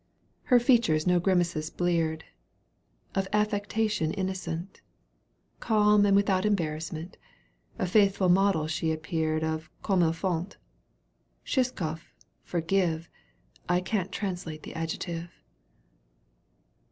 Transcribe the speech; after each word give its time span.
'Her 0.51 0.59
features 0.59 1.05
no 1.05 1.19
grimaces 1.19 1.69
bleared; 1.69 2.23
Of 3.13 3.27
affectation 3.31 4.11
innocent. 4.15 4.81
Calm 5.59 6.07
and 6.07 6.15
without 6.15 6.43
embarrassment, 6.43 7.17
A 7.77 7.85
faithful 7.85 8.27
model 8.27 8.65
she 8.65 8.91
appeared 8.91 9.43
^ 9.43 9.45
Of" 9.45 9.69
comme 9.83 9.99
fl 10.01 10.09
faut." 10.09 10.57
Shishkifif, 11.45 11.99
forgive! 12.41 13.11
I 13.69 13.79
can't 13.79 14.11
translate 14.11 14.63
the 14.63 14.73
adjective. 14.73 15.29